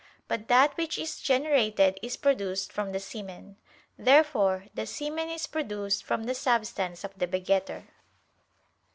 [0.27, 3.57] But that which is generated is produced from the semen.
[3.99, 7.83] Therefore the semen is produced from the substance of the begetter.